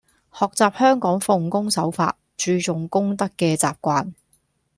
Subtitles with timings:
[0.33, 4.13] 學習香港奉公守法、注重公德嘅習慣